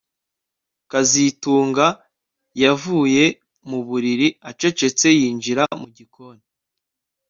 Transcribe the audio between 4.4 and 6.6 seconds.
acecetse yinjira mu gikoni